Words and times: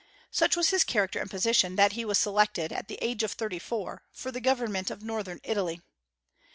Such 0.31 0.55
was 0.57 0.69
his 0.71 0.83
character 0.83 1.19
and 1.19 1.29
position 1.29 1.75
that 1.75 1.91
he 1.91 2.05
was 2.05 2.17
selected, 2.17 2.73
at 2.73 2.87
the 2.87 2.97
age 3.03 3.21
of 3.21 3.33
thirty 3.33 3.59
four, 3.59 4.01
for 4.11 4.31
the 4.31 4.41
government 4.41 4.89
of 4.89 5.03
Northern 5.03 5.39
Italy. 5.43 5.79